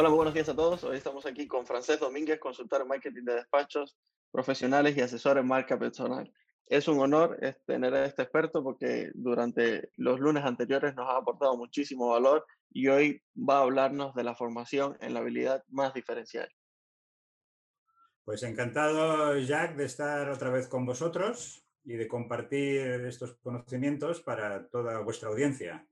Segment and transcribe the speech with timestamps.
[0.00, 0.82] Hola, muy buenos días a todos.
[0.84, 3.98] Hoy estamos aquí con Francés Domínguez, consultor en marketing de despachos
[4.32, 6.32] profesionales y asesor en marca personal.
[6.64, 11.54] Es un honor tener a este experto porque durante los lunes anteriores nos ha aportado
[11.58, 16.48] muchísimo valor y hoy va a hablarnos de la formación en la habilidad más diferencial.
[18.24, 24.66] Pues encantado, Jack, de estar otra vez con vosotros y de compartir estos conocimientos para
[24.66, 25.86] toda vuestra audiencia,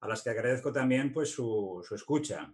[0.00, 2.50] a las que agradezco también pues, su, su escucha.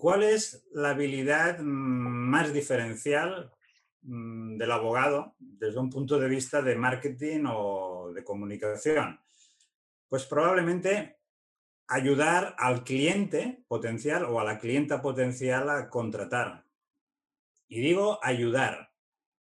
[0.00, 3.52] ¿Cuál es la habilidad más diferencial
[4.00, 9.20] mm, del abogado desde un punto de vista de marketing o de comunicación?
[10.08, 11.18] Pues probablemente
[11.86, 16.64] ayudar al cliente potencial o a la clienta potencial a contratar.
[17.68, 18.94] Y digo ayudar.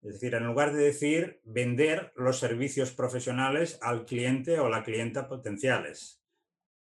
[0.03, 5.27] Es decir, en lugar de decir vender los servicios profesionales al cliente o la clienta
[5.27, 6.21] potenciales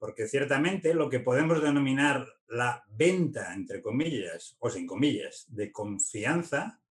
[0.02, 6.82] porque ciertamente lo que podemos denominar la venta, entre comillas, o sin comillas, de confianza,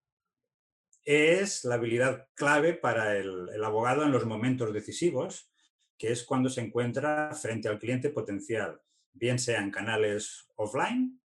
[1.05, 5.51] es la habilidad clave para el, abogado en los momentos decisivos,
[5.99, 8.81] que es cuando se encuentra frente al cliente potencial,
[9.13, 11.21] bien sea en canales offline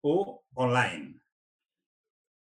[0.00, 1.20] o online.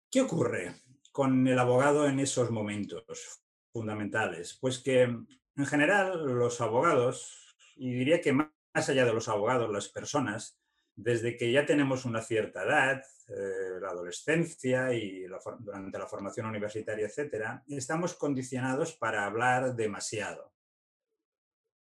[0.09, 4.57] ¿Qué ocurre con el abogado en esos momentos fundamentales?
[4.59, 8.49] Pues que en general los abogados y diría que más
[8.89, 10.59] allá de los abogados, las personas,
[10.97, 15.27] desde que ya tenemos una cierta edad, eh, la adolescencia y
[15.59, 20.51] durante la formación universitaria, etcétera, estamos condicionados para hablar demasiado.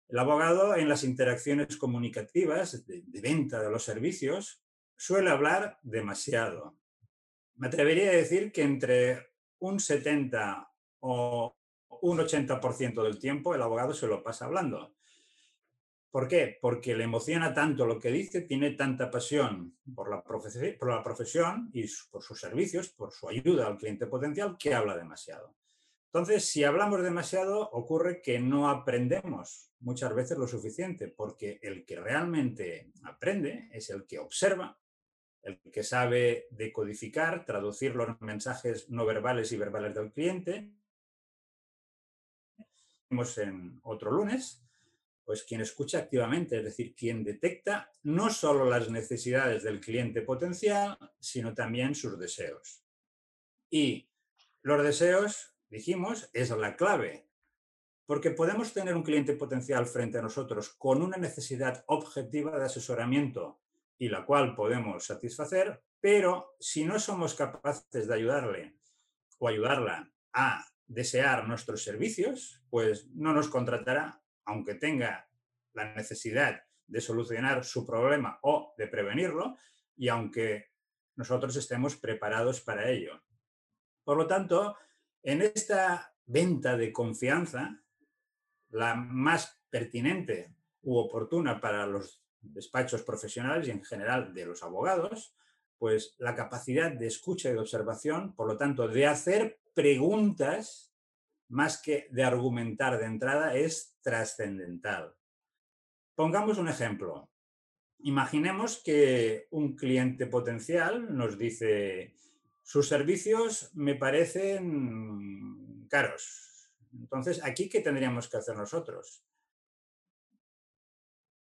[0.09, 4.63] El abogado en las interacciones comunicativas de, de venta de los servicios
[4.97, 6.75] suele hablar demasiado.
[7.55, 9.27] Me atrevería a decir que entre
[9.59, 10.71] un 70
[11.01, 11.55] o
[12.01, 14.95] un 80% del tiempo el abogado se lo pasa hablando.
[16.13, 16.59] ¿Por qué?
[16.61, 22.21] Porque le emociona tanto lo que dice, tiene tanta pasión por la, profesión y por
[22.21, 25.55] sus servicios, por su ayuda al cliente potencial, que habla demasiado.
[26.05, 31.99] Entonces, si hablamos demasiado, ocurre que no aprendemos muchas veces lo suficiente, porque el que
[31.99, 34.77] realmente aprende es el que observa,
[35.41, 40.69] el que sabe decodificar, traducir los mensajes no verbales y verbales del cliente.
[43.09, 44.62] En otro lunes
[45.25, 50.97] pues quien escucha activamente, es decir, quien detecta no solo las necesidades del cliente potencial,
[51.19, 52.83] sino también sus deseos.
[53.69, 54.09] Y
[54.61, 57.27] los deseos, dijimos, es la clave,
[58.05, 63.61] porque podemos tener un cliente potencial frente a nosotros con una necesidad objetiva de asesoramiento
[63.97, 68.75] y la cual podemos satisfacer, pero si no somos capaces de ayudarle
[69.39, 75.29] o ayudarla a desear nuestros servicios, pues no nos contratará aunque tenga
[75.73, 79.57] la necesidad de solucionar su problema o de prevenirlo,
[79.95, 80.71] y aunque
[81.15, 83.21] nosotros estemos preparados para ello.
[84.03, 84.75] Por lo tanto,
[85.21, 87.81] en esta venta de confianza,
[88.69, 95.35] la más pertinente u oportuna para los despachos profesionales y en general de los abogados,
[95.77, 100.92] pues la capacidad de escucha y de observación, por lo tanto, de hacer preguntas
[101.53, 105.15] más que de argumentar de entrada, es trascendental.
[106.15, 107.29] Pongamos un ejemplo.
[107.99, 112.15] Imaginemos que un cliente potencial nos dice,
[112.63, 116.71] sus servicios me parecen caros.
[116.91, 119.23] Entonces, ¿aquí qué tendríamos que hacer nosotros?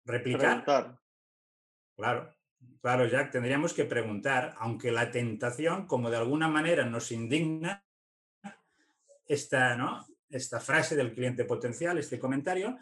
[0.05, 0.63] ¿Replicar?
[1.95, 2.35] Claro,
[2.79, 7.84] claro, Jack, tendríamos que preguntar, aunque la tentación, como de alguna manera nos indigna,
[9.25, 10.05] esta, ¿no?
[10.29, 12.77] esta frase del cliente potencial, este comentario,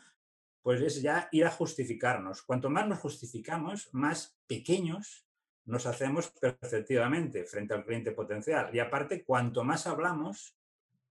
[0.62, 2.42] pues es ya ir a justificarnos.
[2.42, 5.28] Cuanto más nos justificamos, más pequeños
[5.66, 8.74] nos hacemos perceptivamente frente al cliente potencial.
[8.74, 10.58] Y aparte, cuanto más hablamos,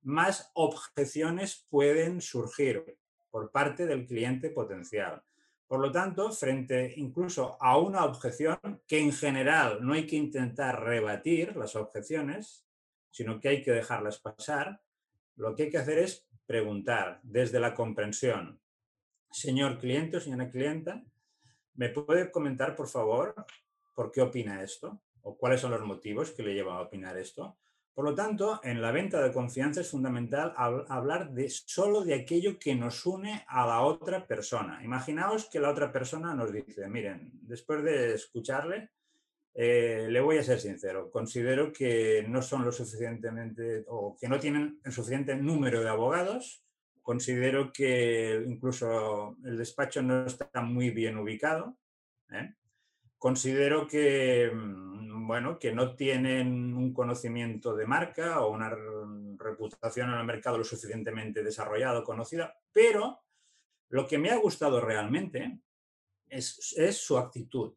[0.02, 2.98] más objeciones pueden surgir
[3.30, 5.22] por parte del cliente potencial.
[5.66, 10.82] Por lo tanto, frente incluso a una objeción que en general no hay que intentar
[10.82, 12.66] rebatir las objeciones,
[13.10, 14.82] sino que hay que dejarlas pasar,
[15.36, 18.60] lo que hay que hacer es preguntar desde la comprensión.
[19.30, 21.02] Señor cliente o señora clienta,
[21.74, 23.34] ¿me puede comentar, por favor,
[23.94, 25.02] por qué opina esto?
[25.22, 27.58] o cuáles son los motivos que le llevan a opinar esto.
[27.94, 32.74] Por lo tanto, en la venta de confianza es fundamental hablar solo de aquello que
[32.74, 34.82] nos une a la otra persona.
[34.82, 38.90] Imaginaos que la otra persona nos dice, miren, después de escucharle,
[39.54, 44.38] eh, le voy a ser sincero, considero que no son lo suficientemente o que no
[44.38, 46.64] tienen el suficiente número de abogados.
[47.02, 51.76] Considero que incluso el despacho no está muy bien ubicado.
[52.30, 52.54] ¿eh?
[53.18, 54.92] Considero que mm,
[55.26, 58.74] bueno, que no tienen un conocimiento de marca o una
[59.38, 63.22] reputación en el mercado lo suficientemente desarrollado, conocida, pero
[63.88, 65.60] lo que me ha gustado realmente
[66.28, 67.74] es, su actitud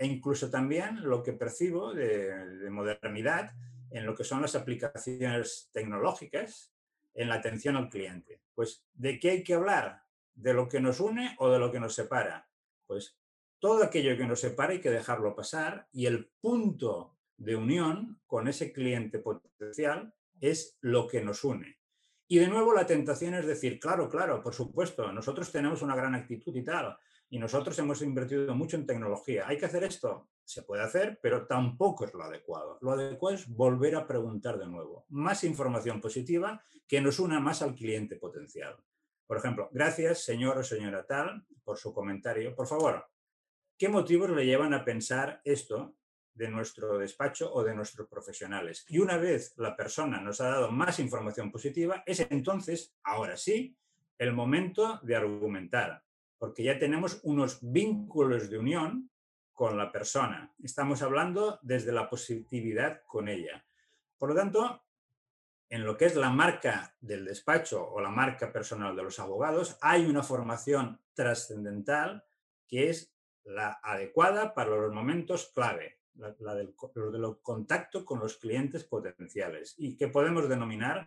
[0.00, 3.52] e incluso también lo que percibo de, modernidad
[3.90, 6.72] en lo que son las aplicaciones tecnológicas
[7.12, 8.40] en la atención al cliente.
[8.54, 10.04] Pues, ¿de qué hay que hablar?
[10.32, 12.48] ¿De lo que nos une o de lo que nos separa?
[12.86, 13.18] Pues
[13.58, 18.48] todo aquello que nos separa hay que dejarlo pasar y el punto de unión con
[18.48, 21.76] ese cliente potencial es lo que nos une.
[22.26, 26.14] Y de nuevo la tentación es decir, claro, claro, por supuesto, nosotros tenemos una gran
[26.14, 26.96] actitud y tal,
[27.30, 29.44] y nosotros hemos invertido mucho en tecnología.
[29.46, 30.28] ¿Hay que hacer esto?
[30.44, 32.78] Se puede hacer, pero tampoco es lo adecuado.
[32.82, 35.06] Lo adecuado es volver a preguntar de nuevo.
[35.08, 38.76] Más información positiva que nos una más al cliente potencial.
[39.26, 42.54] Por ejemplo, gracias, señor o señora tal, por su comentario.
[42.54, 43.06] Por favor,
[43.80, 45.96] ¿Qué motivos le llevan a pensar esto
[46.34, 48.84] de nuestro despacho o de nuestros profesionales?
[48.90, 53.74] Y una vez la persona nos ha dado más información positiva, es entonces, ahora sí,
[54.18, 56.04] el momento de argumentar,
[56.40, 59.10] porque ya tenemos unos vínculos de unión
[59.52, 60.54] con la persona.
[60.64, 63.62] Estamos hablando desde la positividad con ella.
[64.16, 64.82] Por lo tanto,
[65.68, 69.76] en lo que es la marca del despacho o la marca personal de los abogados,
[69.82, 72.24] hay una formación trascendental
[72.66, 73.14] que es
[73.44, 76.74] la adecuada para los momentos clave, la, del,
[77.42, 81.06] contacto con los clientes potenciales y que podemos denominar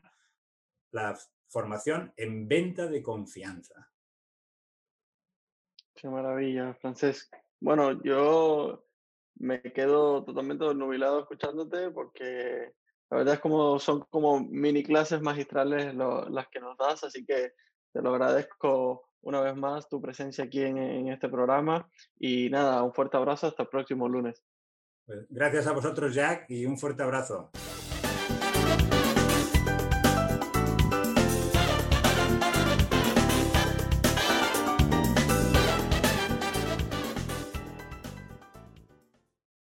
[0.91, 3.92] la formación en venta de confianza.
[5.95, 7.33] Qué maravilla, Francesc.
[7.59, 8.85] Bueno, yo
[9.35, 12.73] me quedo totalmente nubilado escuchándote porque
[13.09, 17.53] la verdad es como son como mini clases magistrales las que nos das, así que
[17.91, 22.93] te lo agradezco una vez más tu presencia aquí en, este programa y nada, un
[22.93, 24.43] fuerte abrazo hasta el próximo lunes.
[25.05, 27.51] Pues gracias a vosotros, Jack, y un fuerte abrazo.